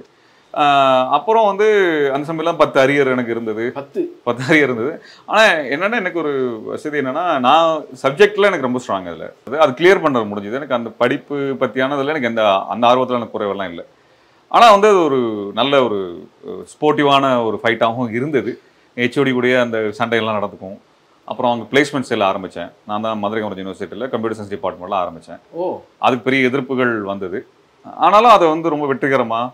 [1.16, 1.66] அப்புறம் வந்து
[2.14, 3.64] அந்த சமயம்லாம் பத்து அரியர் எனக்கு இருந்தது.
[3.72, 4.00] பத்து?
[4.24, 4.92] பத்து அரியர் இருந்தது.
[5.26, 6.32] ஆனால் என்னன்னா எனக்கு ஒரு
[6.64, 7.68] வசதி என்னன்னா நான்
[8.02, 9.32] சப்ஜெக்ட்ல எனக்கு ரொம்ப ஸ்ட்ராங் அதில்.
[9.46, 10.58] அது அது கிளியர் பண்ண முடிஞ்சது.
[10.60, 12.44] எனக்கு அந்த படிப்பு பற்றியானதில் எனக்கு எந்த
[12.74, 13.84] அந்த ஆர்வத்தில் எனக்கு குறைவெல்லாம் இல்லை.
[14.50, 15.20] ஆனால் வந்து அது ஒரு
[15.52, 15.98] நல்ல ஒரு
[16.72, 18.52] ஸ்போர்ட்டிவான ஒரு ஃபைட்டாகவும் இருந்தது.
[18.96, 20.78] ஹெச்ஓடி கூடயே அந்த சண்டைகள்லாம் நடந்துக்கும்.
[21.28, 25.66] அப்புறம் அவங்க பிளேஸ்மெண்ட் செல்ல ஆரம்பித்தேன் நான் தான் மதுரை காமராஜ் யூனிவர்சிட்டியில் கம்ப்யூட்டர் சயின்ஸ் டிபார்ட்மெண்ட்டில் ஆரம்பித்தேன் ஓ.
[25.98, 27.38] அதுக்கு பெரிய எதிர்ப்புகள் வந்தது.
[28.06, 29.46] ஆனாலும் அதை வந்து ரொம்ப வெற்றிகரமாக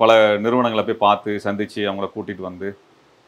[0.00, 0.10] பல
[0.44, 2.68] நிறுவனங்களை போய் பார்த்து சந்திச்சு அவங்கள கூட்டிட்டு வந்து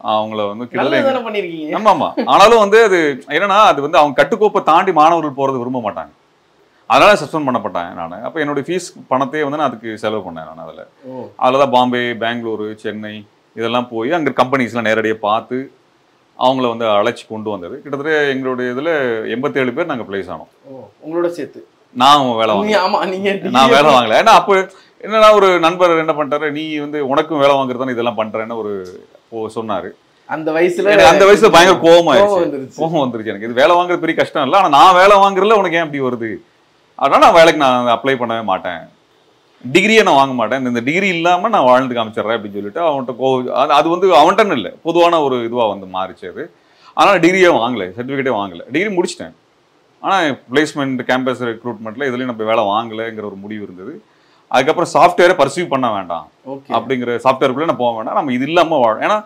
[0.01, 2.99] அவங்கள வந்து கிட்டத்தட்ட ஆமா ஆமா ஆனாலும் வந்து அது
[3.37, 6.13] என்னன்னா அது வந்து அவங்க கட்டுக்கோப்பை தாண்டி மாணவர்கள் போறது விரும்ப மாட்டாங்க.
[6.91, 8.13] அதனால சஸ்பெண்ட் பண்ணப்பட்டேன் நான்.
[8.27, 10.85] அப்போ என்னோட ஃபீஸ் பணத்தையே வந்து நான் அதுக்கு செலவு பண்ணேன் நான் அதில்.
[11.45, 13.15] அதில் தான் பாம்பே பெங்களூரு சென்னை
[13.57, 15.59] இதெல்லாம் போய் அங்கே கம்பெனிஸ்லாம் நேரடியாக பார்த்து
[16.39, 17.77] அவங்கள வந்து அழைச்சி கொண்டு வந்தது.
[17.83, 18.93] கிட்டத்தட்ட எங்களுடைய இதில்
[19.37, 20.51] எண்பத்தேழு பேர் நாங்கள் பிளேஸ் ஆனோம்.
[21.05, 21.61] உங்களோட சேர்த்து.
[21.97, 24.19] நான் வேலை வாங்கினேன் நீங்க ஆமா நீங்க நான் வேலை வாங்கல.
[24.23, 24.55] ஏன்னா அப்போ
[25.05, 26.47] என்னன்னா ஒரு நண்பர் என்ன பண்ணிட்டாரு?
[26.57, 28.73] நீ வந்து உனக்கும் வேலை வாங்குறது தானே இதெல்லாம் பண்றேன்னு ஒரு
[29.57, 29.89] சொன்னாரு.
[30.35, 32.79] அந்த வயசுல அந்த வயசுல பயங்கர கோவம் கோவம் ஆயிடுச்சு.
[32.81, 33.49] கோவம் வந்துருச்சு எனக்கு.
[33.49, 34.59] இது வேலை வாங்குறது பெரிய கஷ்டம் இல்லை.
[34.61, 36.31] ஆனா நான் வேலை வாங்குறதுல உனக்கு ஏன் இப்படி வருது?
[37.03, 38.83] அதனால நான் வேலைக்கு நான் அப்ளை பண்ணவே மாட்டேன்.
[39.75, 40.67] டிகிரியே நான் வாங்க மாட்டேன்.
[40.71, 44.73] இந்த டிகிரி இல்லாம நான் வாழ்ந்து காமிச்சிடுறேன் அப்படின்னு சொல்லிட்டு அவன்கிட்ட கோவம் அது வந்து அவன்கிட்ட இல்லை.
[44.89, 46.45] பொதுவான ஒரு இதுவா வந்து மாறிச்சு அது.
[47.01, 47.87] ஆனால் டிகிரியே வாங்கல.
[47.97, 48.63] சர்டிஃபிகேட்டே வாங்கல.
[48.75, 49.35] டிகிரி முடிச்சிட்டேன்.
[50.07, 53.95] ஆனால் பிளேஸ்மெண்ட் கேம்பஸ் ரெக்ரூட்மெண்ட்ல இதுலயும் நம்ம வேலை வாங்கலைங்கிற ஒரு முடிவு இருந்தது.
[54.49, 56.27] அதுக்கப்புறம் சாஃப்ட்வேரை பர்சீவ் பண்ண வேண்டாம்.
[56.69, 58.15] அப்படிங்கிற சாஃப்ட்வேருக்குள்ளே நான் போக வேண்டாம்.
[58.15, 59.19] நம்ம இது இல்லாம வாழ ஏன்னா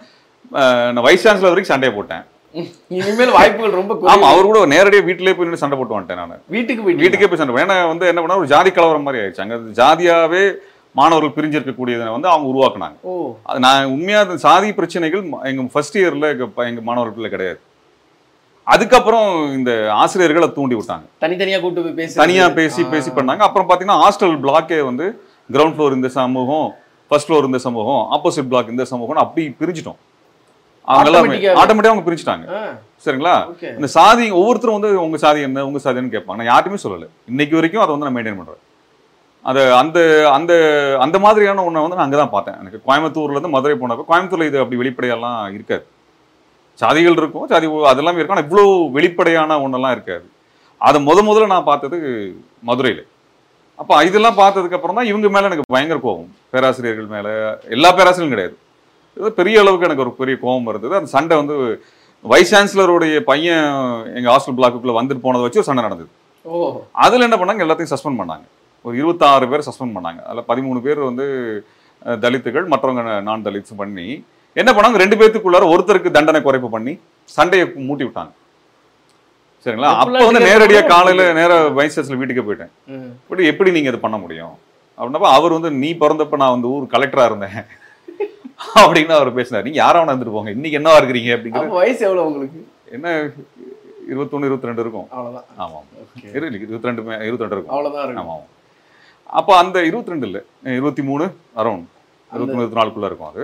[0.92, 2.24] நான் வைஸ் சான்சலர் வரைக்கும் சண்டையை போட்டேன்.
[2.88, 4.20] இனிமேல் வாய்ப்புகள் ரொம்ப ஆமா.
[4.30, 6.40] அவர் கூட நேரடியாக வீட்டிலே போய் சண்டை போட்டு வந்துட்டேன் நான்.
[6.46, 7.64] வீட்டுக்கு போயிட்டு வீட்டுக்கே போய் சண்டை.
[7.64, 9.40] ஏன்னா வந்து என்ன பண்ணா ஒரு ஜாதி கலவரம் மாதிரி ஆயிடுச்சு.
[9.40, 10.42] அங்க ஜாதியாவே
[10.94, 12.96] மாணவர்கள் பிரிஞ்சிருக்கக்கூடியதை வந்து அவங்க உருவாக்குனாங்க.
[13.42, 16.30] அது நான் உண்மையா அந்த சாதி பிரச்சனைகள் ம- எங்க ஃபர்ஸ்ட் இயர்ல
[16.66, 17.60] எங்க மாணவர்கள்ல கிடையாது.
[18.74, 19.70] அதுக்கப்புறம் இந்த
[20.02, 21.04] ஆசிரியர்களை தூண்டி விட்டாங்க.
[21.24, 23.42] தனித்தனியா கூட்டு போய் பேசி தனியா பேசி பேசி பண்ணாங்க.
[23.48, 25.06] அப்புறம் பாத்தீங்கன்னா ஹாஸ்டல் பிளாக்கே வந்து
[25.50, 26.68] கிரவுண்ட் ஃப்ளோர் இந்த சமூகம்
[27.10, 29.98] ஃபர்ஸ்ட் ஃப்ளோர் இந்த சமூகம் ஆப்போசிட் பிளாக் இந்த சமூகம் அப்படி பிரிஞ்சிட்டோம்.
[30.88, 31.54] அவங்க எல்லாம் Automatic-ஆ?
[31.60, 32.60] ஆட்டோமேட்டிக்கா அவங்க பிரிச்சுட்டாங்க ஆ,
[33.04, 33.34] சரிங்களா.
[33.78, 36.38] இந்த சாதி ஒவ்வொருத்தரும் வந்து உங்க சாதி என்ன உங்க சாதின்னு கேட்பாங்க.
[36.40, 37.06] நான் யார்ட்டுமே சொல்லல.
[37.32, 38.62] இன்னைக்கு வரைக்கும் அதை வந்து நான் மெயின்டைன் பண்றேன்.
[39.44, 39.98] அது அந்த
[40.36, 40.52] அந்த
[41.04, 42.58] அந்த மாதிரியான ஒன்றை வந்து நான் அங்கே தான் பார்த்தேன்.
[42.62, 45.84] எனக்கு கோயம்புத்தூர்ல இருந்து மதுரை போனப்ப கோயம்புத்தூர்ல இது அப்படி வெளிப்படையெல்லாம் இருக்காது.
[46.82, 48.36] சாதிகள் இருக்கும் சாதி அதெல்லாம் இருக்கும்.
[48.36, 48.64] ஆனால் இவ்வளோ
[48.96, 50.26] வெளிப்படையான ஒன்றெல்லாம் இருக்காது.
[50.80, 51.96] அதை முத முதல்ல நான் பார்த்தது
[52.68, 53.02] மதுரையில்.
[53.78, 56.30] அப்போ இதெல்லாம் பார்த்ததுக்கு அப்புறம் தான் இவங்க மேலே எனக்கு பயங்கர கோபம்.
[56.54, 57.32] பேராசிரியர்கள் மேலே
[57.76, 58.54] எல்லா பேராசிரியரும் கிடையாது.
[59.16, 61.56] இது பெரிய அளவுக்கு எனக்கு ஒரு பெரிய கோபம் இருந்தது அந்த சண்டை வந்து
[62.24, 63.66] வைஸ் சான்சலருடைய பையன்
[64.18, 66.10] எங்கள் ஹாஸ்டல் பிளாக்குக்குள்ளே வந்துட்டு போனதை வச்சு ஒரு சண்டை நடந்தது.
[66.46, 66.82] ஓ.
[67.04, 67.64] அதில் என்ன பண்ணாங்க?
[67.66, 68.44] எல்லாத்தையும் சஸ்பெண்ட் பண்ணாங்க.
[68.84, 70.20] ஒரு இருபத்தாறு பேர் சஸ்பெண்ட் பண்ணாங்க.
[70.26, 71.26] அதில் பதிமூணு பேர் வந்து
[72.24, 74.06] தலித்துகள் மற்றவங்க நான் தலித்ஸ் பண்ணி
[74.56, 74.98] என்ன பண்ணாங்க?
[75.02, 76.92] ரெண்டு பேர்த்துக்குள்ளார ஒருத்தருக்கு தண்டனை குறைப்பு பண்ணி
[77.36, 78.32] சண்டையை மூட்டி விட்டாங்க.
[79.66, 79.90] சரிங்களா?
[80.02, 81.56] அப்போ வந்து நேரடியாக காலையில நேரா
[81.94, 82.72] சான்சலர் வீட்டுக்கு போயிட்டேன்.
[83.24, 84.54] இப்படி எப்படி நீங்க இது பண்ண முடியும்?
[84.98, 87.58] அப்படின்னப்ப அவர் வந்து நீ பிறந்தப்ப நான் வந்து ஊர் கலெக்டரா இருந்தேன்.
[88.80, 89.66] அப்படின்னு அவர் பேசினார்.
[89.66, 90.50] நீங்க யாரா வந்துட்டு போங்க.
[90.56, 91.30] இன்னைக்கு என்னவா இருக்கிறீங்க?
[91.36, 92.60] அப்படிங்கிறது அப்ப வயசு எவ்வளவு உங்களுக்கு?
[92.96, 93.08] என்ன
[94.10, 95.06] இருபத்தொன்னு இருபத்தி ரெண்டு இருக்கும்.
[95.16, 95.46] அவ்வளவுதான்.
[95.64, 95.86] ஆமாம்.
[96.24, 97.74] இருபத்தி ரெண்டு இருபத்தி ரெண்டு இருக்கும்.
[97.74, 98.24] அவ்வளவுதான் இருக்கும்.
[98.24, 98.46] ஆமாம்
[99.38, 100.40] அப்போ அந்த இருபத்தி ரெண்டு இல்லை
[100.78, 101.24] இருபத்தி மூணு
[101.62, 101.86] அரௌண்ட்
[102.30, 103.42] இருபத்தி மூணு இருபத்தி நாலுக்குள்ள இருக்கும் அது.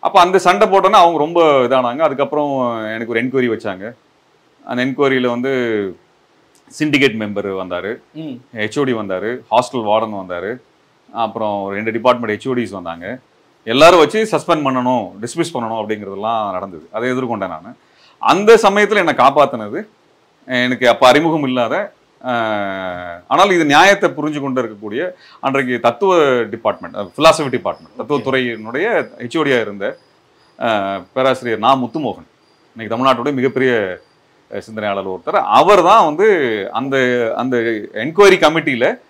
[0.00, 1.98] அப்போ அந்த சண்டை போட்டோன்னா அவங்க ரொம்ப இதானாங்க.
[1.98, 2.52] அதுக்கப்புறம்
[2.94, 3.94] எனக்கு ஒரு என்கொயரி வச்சாங்க.
[4.64, 5.52] அந்த என்கொயரியில் வந்து
[6.78, 7.90] சிண்டிகேட் மெம்பர் வந்தார்.
[8.60, 9.28] ஹெச்ஓடி வந்தார்.
[9.52, 10.50] ஹாஸ்டல் வார்டன் வந்தார்.
[11.12, 13.18] அப்புறம் ரெண்டு டிபார்ட்மெண்ட் ஹெச்ஓடிஸ் வந்தாங்க.
[13.64, 16.88] எல்லாரும் வச்சு சஸ்பெண்ட் பண்ணணும் டிஸ்மிஸ் பண்ணணும் அப்படிங்கிறதெல்லாம் நடந்தது.
[16.92, 17.76] அதை எதிர்கொண்டேன் நான்.
[18.18, 19.80] அந்த சமயத்தில் என்னை காப்பாற்றினது
[20.64, 21.74] எனக்கு அப்போ அறிமுகம் இல்லாத
[23.26, 29.98] ஆனால் இது நியாயத்தை புரிஞ்சு கொண்டு இருக்கக்கூடிய அன்றைக்கு தத்துவ டிபார்ட்மெண்ட் ஃபிலாசபி டிபார்ட்மெண்ட் தத்துவத்துறையினுடைய ஹெச்ஓடியாக இருந்த
[31.12, 32.26] பேராசிரியர் நா முத்துமோகன்.
[32.76, 33.98] இன்னைக்கு தமிழ்நாட்டுடைய மிகப்பெரிய
[34.58, 35.42] சிந்தனையாளர் ஒருத்தர்.
[35.44, 36.96] அவர் தான் வந்து அந்த
[37.36, 37.56] அந்த
[37.92, 39.00] என்கொயரி கமிட்டியில்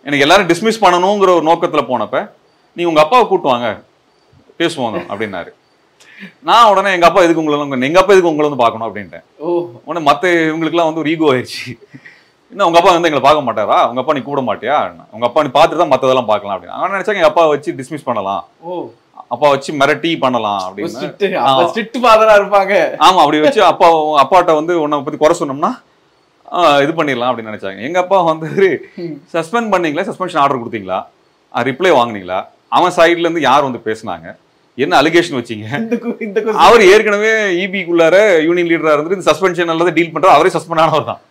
[0.00, 2.30] எனக்கு எல்லாரும் டிஸ்மிஸ் பண்ணணுங்கிற ஒரு நோக்கத்தில் போனப்ப
[2.72, 3.82] நீ உங்க அப்பாவை கூட்டு வாங்க
[4.58, 5.48] பேசுவோம் அப்படின்னாரு.
[6.42, 8.94] நான் உடனே எங்க அப்பா எதுக்கு உங்களை வந்து- எங்க அப்பா எதுக்கு உங்களை வந்து பார்க்கணும்?
[8.94, 9.24] அப்படின்ட்டேன்.
[9.38, 9.70] ஓ.
[9.84, 11.78] உடனே மற்ற இவங்களுக்குலாம் வந்து ஒரு ஈகோ ஆயிடுச்சு.
[12.54, 13.76] என்ன உங்க அப்பா வந்து எங்களை பார்க்க மாட்டாரா?
[13.90, 14.74] உங்க அப்பா நீ கூட மாட்டியா?
[15.14, 16.76] உங்க அப்பா நீ பார்த்துட்டு தான் மற்றதெல்லாம் பார்க்கலாம் அப்படின்னு.
[16.76, 18.44] அவன் நினைச்சாங்க எங்க அப்பா வச்சு டிஸ்மிஸ் பண்ணலாம்.
[19.34, 20.92] அப்பா வச்சு மிரட்டி பண்ணலாம் அப்படின்னு.
[22.04, 22.74] ஃபாதரா இருப்பாங்க.
[23.06, 23.88] ஆமா அப்படி வச்சு அப்பா
[24.22, 25.72] அப்பாட்ட வந்து உன்னை பத்தி குறை சொன்னோம்னா
[26.84, 27.82] இது பண்ணிடலாம் அப்படின்னு நினைச்சாங்க.
[27.88, 28.48] எங்க அப்பா வந்து
[29.34, 30.06] சஸ்பெண்ட் பண்ணீங்களா?
[30.10, 31.00] சஸ்பென்ஷன் ஆர்டர் கொடுத்தீங்களா?
[31.70, 32.38] ரிப்ளை வாங்குனீங்களா?
[32.78, 34.28] அவன் சைடுல இருந்து யார் வந்து பேசுனாங்க?
[34.84, 35.66] என்ன அலிகேஷன் வச்சீங்க.
[36.66, 38.16] அவர் ஏற்கனவே இபிக்குள்ளார
[38.48, 41.22] யூனியன் லீடரா இருந்து இந்த சஸ்பென்ஷன் அல்லது டீல் பண்றாரு அவரே சஸ்பெண்ட் ஆனவர் தான்.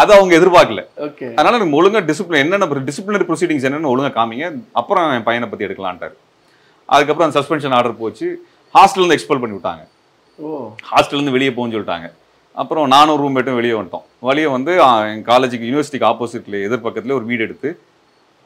[0.00, 0.82] அது அவங்க எதிர்பார்க்கல.
[0.98, 1.28] ஓகே.
[1.34, 4.46] அதனால எனக்கு ஒழுங்கா டிசிப்ளின் என்னென்ன டிசிப்ளினரி ப்ரொசீடிங்ஸ் என்னன்னு ஒழுங்கா காமிங்க.
[4.72, 6.16] அப்புறம் என் பையனை பத்தி எடுக்கலான்ட்டாரு.
[6.88, 8.26] அதுக்கப்புறம் அந்த சஸ்பென்ஷன் ஆர்டர் போச்சு.
[8.74, 9.82] ஹாஸ்டல்ல இருந்து எக்ஸ்பெல் பண்ணி விட்டாங்க.
[10.38, 10.48] ஓ.
[10.90, 12.08] ஹாஸ்டல்ல இருந்து வெளியே போன்னு சொல்லிட்டாங்க.
[12.56, 14.06] அப்புறம் நானும் ரூம்மேட்டும் வெளியே வந்துட்டோம்.
[14.20, 17.70] வெளியே வந்து என் காலேஜுக்கு யூனிவர்சிட்டிக்கு ஆப்போசிட்ல எதிர்பக்கத்துல ஒரு வீடு எடுத்து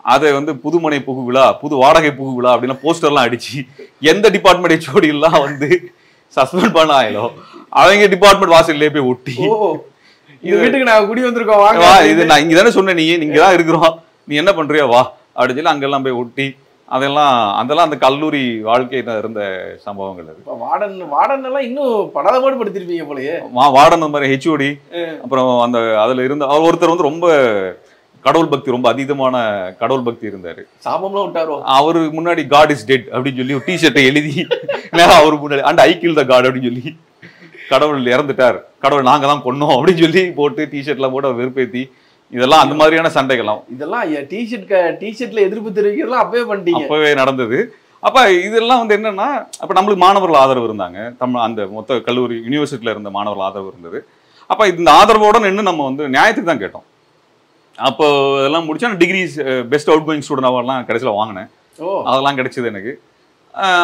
[0.04, 3.54] அதை வந்து புதுமனை புகு விழா புது வாடகை புகு விழா அப்படின்னா போஸ்டர்லாம் அடிச்சு
[4.00, 5.68] எந்த டிபார்ட்மெண்ட் ஹெச்ஓடி எல்லாம் வந்து
[6.36, 7.24] சஸ்பெண்ட் பண்ண ஆயிலோ
[7.68, 9.34] அவங்க டிபார்ட்மெண்ட் வாசல்லே போய் ஒட்டி
[10.44, 11.80] ஓ இந்த வீட்டுக்கு நாங்க குடி வந்திருக்கோம் வாங்க.
[11.84, 13.92] வா இது நான் இங்க தானே சொன்னேன் நீ நீங்க தான் இருக்கிறோம்.
[14.28, 15.02] நீ என்ன பண்றியோ வா.
[15.34, 16.46] அப்படின்னு சொல்லி அங்கெல்லாம் போய் ஒட்டி
[16.88, 17.30] அதெல்லாம்
[17.60, 19.40] அதெல்லாம் அந்த கல்லூரி வாழ்க்கையில இருந்த
[19.84, 20.40] சம்பவங்கள் அது.
[20.42, 23.34] இப்ப வார்டன் வார்டன் எல்லாம் இன்னும் படாதபாடு படுத்திருப்பீங்க போலயே
[23.76, 24.68] வார்டன் மாதிரி ஹெச்ஓடி
[25.24, 27.26] அப்புறம் அந்த அதுல இருந்த ஒருத்தர் வந்து ரொம்ப
[28.24, 29.34] கடவுள் பக்தி ரொம்ப அதீதமான
[29.80, 30.62] கடவுள் பக்தி இருந்தாரு.
[30.84, 31.56] சாபம்லாம் விட்டாரோ?
[31.74, 34.32] அவரு முன்னாடி காட் இஸ் டெட் அப்படின்னு சொல்லி ஒரு டிஷர்ட்டை எழுதி
[35.18, 36.92] அவரு முன்னாடி and I kill the God அப்படின்னு சொல்லி.
[37.74, 38.58] கடவுள் இறந்துட்டார்.
[38.84, 41.84] கடவுள் நாங்க தான் கொன்னோம் அப்படின்னு சொல்லி போட்டு டிஷர்ட்லாம் போட்டு அவர் வெறுப்பேத்தி
[42.32, 43.62] இதெல்லாம் அந்த மாதிரியான சண்டைகள்லாம்.
[43.74, 46.84] இதெல்லாம் டிஷர்ட் டிஷர்ட்ல எதிர்ப்பு தெரிவிக்கிறதுலாம் அப்பவே பண்ணிட்டீங்க.
[46.86, 47.58] அப்பவே நடந்தது.
[48.08, 49.26] அப்ப இதெல்லாம் வந்து என்னன்னா
[49.62, 50.98] அப்ப நம்மளுக்கு மாணவர்கள் ஆதரவு இருந்தாங்க.
[51.20, 53.98] தமிழ் அந்த மொத்த கல்லூரி யூனிவர்சிட்டியில இருந்த மாணவர்கள் ஆதரவு இருந்தது.
[54.52, 56.86] அப்ப இந்த ஆதரவோட நின்று நம்ம வந்து நியாயத்துக்கு தான் கேட்டோம்.
[57.78, 58.06] அப்போ
[58.40, 59.20] இதெல்லாம் முடிச்சா degree
[59.72, 61.48] best out going student அவார்ட்லாம் கடைசியில் வாங்கினேன்.
[61.78, 61.88] ஓ.
[62.10, 62.92] அதெல்லாம் கிடைச்சது எனக்கு.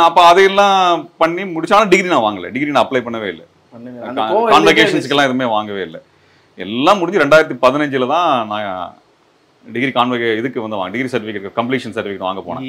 [0.08, 0.76] அப்ப அதையெல்லாம்
[1.22, 2.50] பண்ணி முடிச்சாலும் டிகிரி நான் வாங்கல.
[2.54, 3.46] டிகிரி நான் அப்ளை பண்ணவே இல்லை.
[4.54, 6.00] கான்வெகேஷன்ஸ்க்கெல்லாம் எதுவுமே வாங்கவே இல்லை.
[6.56, 8.96] எல்லாம் முடிஞ்சு ரெண்டாயிரத்தி பதினஞ்சுல தான் நான்
[9.72, 12.66] டிகிரி கான்வெகே இதுக்கு வந்து வாங்க டிகிரி சர்டிஃபிகேட் கம்ப்ளீஷன் சர்டிஃபிகேட் வாங்க போனேன்.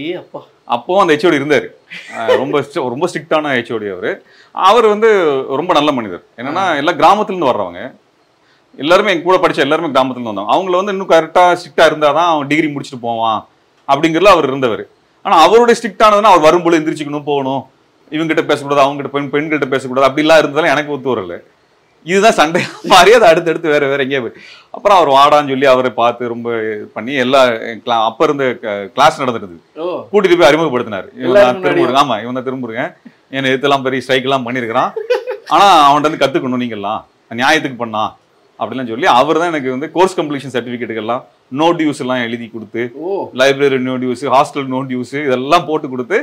[0.75, 0.99] அப்பா.
[1.01, 1.67] அந்த ஹெச்ஓடி இருந்தார்.
[2.41, 4.09] ரொம்ப ரொம்ப ஸ்ட்ரிக்டான ஹெச்ஓடி அவர்.
[4.51, 5.09] அவர் வந்து
[5.59, 6.23] ரொம்ப நல்ல மனிதர்.
[6.37, 7.81] என்னன்னா எல்லாம் கிராமத்துல இருந்து வர்றவங்க.
[8.77, 10.55] எல்லாருமே எங்க கூட படிச்ச எல்லாருமே கிராமத்துல இருந்து வந்தவங்க.
[10.55, 13.47] அவங்கள வந்து இன்னும் கரெக்டா ஸ்ட்ரிக்டா இருந்தாதான் அவன் டிகிரி முடிச்சுட்டு போவான்.
[13.91, 14.83] அப்படிங்கிறதுல அவர் இருந்தவர்.
[15.21, 17.61] ஆனா அவருடைய ஸ்ட்ரிக்டானதுன்னா அவர் வரும்போது எந்திரிச்சுக்கணும் போகணும்.
[18.12, 21.36] இவங்ககிட்ட பேசக்கூடாது அவங்ககிட்ட பெண் பெண்கிட்ட பேசக்கூடாது அப்படிலாம் இருந்ததால எனக்கு ஒத்து வரல.
[22.06, 22.62] இதுதான் சண்டை.
[22.91, 24.36] மாதிரி அது அடுத்தடுத்து வேற வேற எங்கேயே போய்.
[24.76, 26.47] அப்புறம் அவர் வாடான்னு சொல்லி அவரை பார்த்து ரொம்ப
[26.95, 27.41] பண்ணி எல்லா
[28.08, 28.45] அப்ப இருந்த
[28.95, 29.58] கிளாஸ் நடந்துருது
[30.13, 31.08] கூட்டிட்டு போய் அறிமுகப்படுத்தினாரு.
[31.21, 32.91] இவன் ஆமா இவன் தான் திருமுருகன்
[33.38, 34.89] என்ன இதெல்லாம் பெரிய ஸ்ட்ரைக் எல்லாம் பண்ணியிருக்கிறான்
[35.54, 37.02] ஆனா அவன்கிட்ட இருந்து கத்துக்கணும் நீங்கெல்லாம்.
[37.39, 38.04] நியாயத்துக்கு பண்ணா.
[38.60, 41.21] அப்படிலாம் சொல்லி அவர் தான் எனக்கு வந்து கோர்ஸ் கம்ப்ளீஷன் சர்டிஃபிகேட்டுக்கெல்லாம்
[41.60, 42.82] நோ டியூஸ் எல்லாம் எழுதி கொடுத்து
[43.39, 46.17] library no dues hostel no dues இதெல்லாம் போட்டு கொடுத்து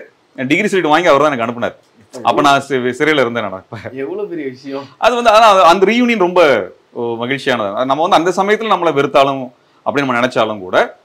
[0.46, 1.74] டிகிரி சீட் வாங்கி அவர் தான் எனக்கு அனுப்புனார்.
[2.22, 3.52] அப்ப நான் சிறையில இருந்தேன் நான்.
[3.52, 3.76] அப்ப.
[3.92, 4.84] எவ்வளவு பெரிய விஷயம்?
[4.98, 7.84] அது வந்து ஆனா அது- அந்த ரீயூனியன் ரொம்ப மகிழ்ச்சியானது.
[7.84, 9.50] நம்ம வந்து அந்த சமயத்துல நம்மளை வெறுத்தாலும்
[9.86, 10.96] அப்படின்னு நம்ம நினைச்சாலும் கூட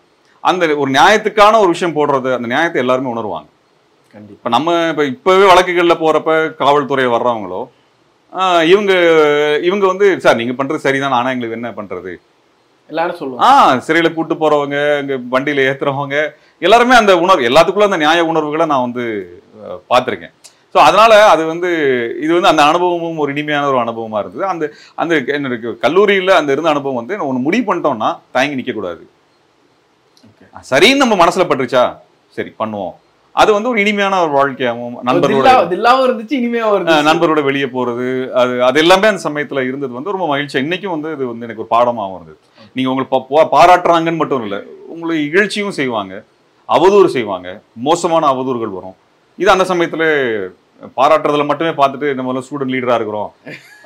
[0.41, 3.45] அந்த ஒரு நியாயத்துக்கான ஒரு விஷயம் போடுறது அந்த நியாயத்தை எல்லாருமே உணர்வாங்க.
[4.11, 4.31] கண்டிப்பா.
[4.31, 7.67] இப்ப நம்ம இப்ப இப்பவே வழக்குகள்ல போறப்ப காவல்துறை வர்றவங்களோ
[8.63, 8.93] இவங்க
[9.63, 12.15] இவங்க வந்து சார் நீங்க பண்றது சரிதான் ஆனா எங்களுக்கு என்ன பண்றது?
[12.87, 13.53] எல்லாரும் சொல்லுவாங்க.
[13.53, 16.29] ஆ சிறையில கூட்டு போறவங்க இங்க வண்டியில ஏத்துறவங்க
[16.63, 19.03] எல்லாருமே அந்த உணர்வு எல்லாத்துக்குள்ள அந்த நியாய உணர்வுகளை நான் வந்து
[19.89, 20.33] பார்த்திருக்கேன்.
[20.73, 21.69] ஸோ அதனால அது வந்து
[22.21, 24.45] இது வந்து அந்த அனுபவமும் ஒரு இனிமையான ஒரு அனுபவமா இருந்தது.
[24.45, 29.09] அந்த அந்த என்னோட கல்லூரியில அந்த இருந்த அனுபவம் வந்து ஒன்று முடிவு பண்ணிட்டோம்னா தயங்கி நிக்க கூடாது.
[30.25, 30.73] Okay.
[30.73, 31.97] சரின்னு நம்ம மனசுல பட்டுருச்சா?
[32.29, 32.93] சரி பண்ணுவோம்.
[33.31, 37.07] அது வந்து ஒரு இனிமையான ஒரு வாழ்க்கையாகவும் நண்பர்களோட தில்லாவும் இருந்துச்சு இருந்துச்சு.
[37.09, 41.27] நண்பரோட வெளியே போறது அது அது எல்லாமே அந்த சமயத்துல இருந்தது வந்து ரொம்ப மகிழ்ச்சி இன்னைக்கும் வந்து இது
[41.27, 42.37] வந்து எனக்கு ஒரு பாடமாகவும் இருந்தது.
[42.73, 46.23] நீங்க உங்களுக்கு பா- பா- பாராட்டுறாங்கன்னு மட்டும் இல்ல உங்களை இகழ்ச்சியும் செய்வாங்க.
[46.69, 47.61] அவதூறு செய்வாங்க.
[47.75, 48.95] மோசமான அவதூறுகள் வரும்.
[49.37, 50.03] இது அந்த சமயத்துல
[50.97, 53.33] பாராட்டுறதுல மட்டுமே பார்த்துட்டு நம்ம ஸ்டூடெண்ட் லீடரா இருக்கிறோம்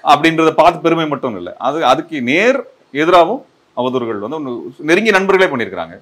[0.04, 1.54] அப்படின்றத பார்த்து பெருமை மட்டும் இல்லை.
[1.58, 3.46] அது அதுக்கு நேர் எதிராகவும்
[3.78, 6.00] அவதூறுகள் வந்து நெருங்கிய நண்பர்களே பண்ணியிருக்கிறாங்க.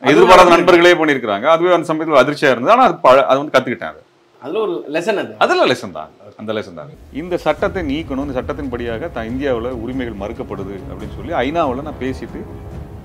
[0.00, 1.42] எதிர்பாராத நண்பர்களே பண்ணியிருக்கிறாங்க.
[1.42, 2.70] அதுவே அந்த சமயத்துல அதிர்ச்சியா இருந்தது.
[2.70, 4.02] ஆனா அது பழ- அது வந்து கத்துக்கிட்டேன் அது.
[4.40, 5.34] அதுல ஒரு லெசன் அது.
[5.38, 6.10] அதெல்லாம் லெசன் தான்.
[6.36, 11.82] அந்த லெசன் தான் இந்த சட்டத்தை நீக்கணும் இந்த சட்டத்தின்படியாக த இந்தியாவில் உரிமைகள் மறுக்கப்படுது அப்படின்னு சொல்லி ஐநாவில்
[11.82, 12.40] நான் பேசிட்டு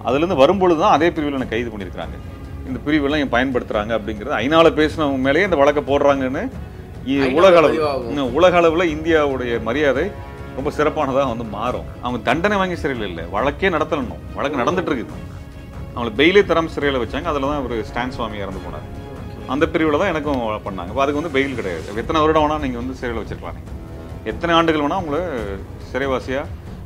[0.06, 2.18] அதுலேருந்து வரும்பொழுது தான் அதே பிரிவில் என்னை கைது பண்ணியிருக்காங்க
[2.70, 6.44] இந்த பிரிவெல்லாம் இங்க பயன்படுத்துறாங்க அப்படிங்கிறது ஐநாவில் பேசினவங்க மேலேயே இந்த வழக்கை போடுறாங்கன்னு
[7.40, 8.10] உலக அளவு பதிவாகும்.
[8.12, 10.04] இன்னும் உலக அளவில் இந்தியாவுடைய மரியாதை
[10.58, 11.88] ரொம்ப சிறப்பானதாக வந்து மாறும்.
[12.04, 14.24] அவங்க தண்டனை வாங்கி சிறையில் இல்லை வழக்கே நடத்தணும்.
[14.38, 15.16] வழக்கு நடந்துட்டு இருக்குது
[15.94, 18.88] அவங்களை பெயிலே தராம சிறையில் வச்சாங்க அதில் தான் ஒரு ஸ்டான் சுவாமி இறந்து போனார்.
[19.54, 20.90] அந்த பிரிவில் தான் எனக்கும் பண்ணாங்க.
[20.94, 21.88] அப்ப அதுக்கு வந்து பெயில் கிடையாது.
[22.02, 23.60] எத்தனை வருடம் வேணா நீங்கள் வந்து சிறையில் வச்சிருக்கலாம்.
[24.32, 25.22] எத்தனை ஆண்டுகள் வேணா உங்களை
[25.92, 26.44] சிறைவாசியா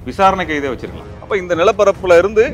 [0.09, 1.11] விசாரணை கைதே வச்சிருக்கலாம்.
[1.23, 2.45] அப்போ இந்த நிலப்பரப்புல இருந்து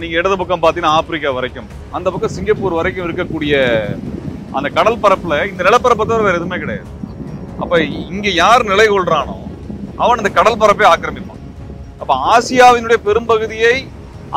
[0.00, 1.68] நீங்கள் இடது பக்கம் பார்த்தீங்கன்னா ஆப்பிரிக்கா வரைக்கும்.
[1.96, 3.54] அந்த பக்கம் சிங்கப்பூர் வரைக்கும் இருக்கக்கூடிய
[4.56, 6.88] அந்த கடல் பரப்பில் இந்த நிலப்பரப்பை தவிர வேறு எதுவுமே கிடையாது.
[7.62, 7.76] அப்போ
[8.12, 9.36] இங்கே யார் நிலை கொள்கிறானோ
[10.04, 11.42] அவன் இந்த கடல் பரப்பை ஆக்கிரமிப்பான்.
[12.00, 13.76] அப்போ ஆசியாவினுடைய பெரும்பகுதியை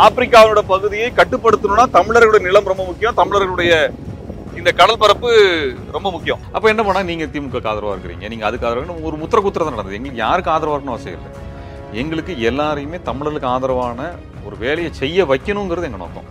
[0.05, 3.73] ஆப்பிரிக்காவினோட பகுதியை கட்டுப்படுத்தணும்னா தமிழர்களுடைய நிலம் ரொம்ப முக்கியம் தமிழர்களுடைய
[4.59, 5.29] இந்த கடல் பரப்பு
[5.95, 6.41] ரொம்ப முக்கியம்.
[6.55, 8.25] அப்போ என்ன பண்ணால் நீங்கள் திமுக ஆதரவாக இருக்கிறீங்க.
[8.31, 11.31] நீங்கள் அதுக்கு ஆதரவாக ஒரு முத்திர குத்திரம் நடந்தது எங்களுக்கு யாருக்கு ஆதரவாக இருக்கணும் அவசியம் இல்லை.
[12.01, 14.09] எங்களுக்கு எல்லாரையுமே தமிழர்களுக்கு ஆதரவான
[14.47, 16.27] ஒரு வேலையை செய்ய வைக்கணுங்கிறது எங்கள் நோக்கம்.